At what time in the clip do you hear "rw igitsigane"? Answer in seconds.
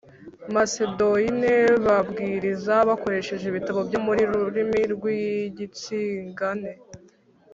4.93-6.71